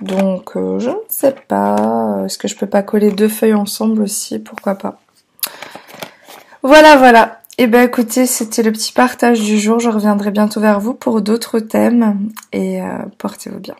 Donc 0.00 0.56
euh, 0.56 0.78
je 0.78 0.90
ne 0.90 0.96
sais 1.08 1.34
pas, 1.48 2.22
est-ce 2.24 2.38
que 2.38 2.48
je 2.48 2.56
peux 2.56 2.66
pas 2.66 2.82
coller 2.82 3.10
deux 3.10 3.28
feuilles 3.28 3.54
ensemble 3.54 4.02
aussi, 4.02 4.38
pourquoi 4.38 4.76
pas? 4.76 4.98
Voilà 6.62 6.96
voilà. 6.96 7.40
Eh 7.58 7.66
ben 7.66 7.82
écoutez, 7.86 8.24
c'était 8.24 8.62
le 8.62 8.72
petit 8.72 8.92
partage 8.92 9.40
du 9.40 9.58
jour, 9.58 9.78
je 9.78 9.90
reviendrai 9.90 10.30
bientôt 10.30 10.60
vers 10.60 10.80
vous 10.80 10.94
pour 10.94 11.20
d'autres 11.20 11.58
thèmes 11.58 12.30
et 12.52 12.80
euh, 12.80 12.86
portez-vous 13.18 13.60
bien. 13.60 13.74